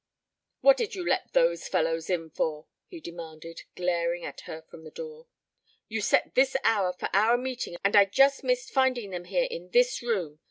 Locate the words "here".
9.25-9.47